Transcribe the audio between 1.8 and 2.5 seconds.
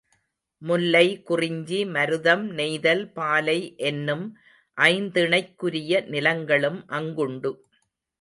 மருதம்,